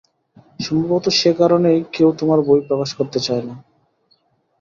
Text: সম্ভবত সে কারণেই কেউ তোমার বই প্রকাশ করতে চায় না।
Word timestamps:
সম্ভবত 0.59 1.05
সে 1.19 1.31
কারণেই 1.39 1.79
কেউ 1.93 2.09
তোমার 2.19 2.39
বই 2.47 2.61
প্রকাশ 2.67 2.89
করতে 2.97 3.19
চায় 3.19 3.43
না। 3.47 3.55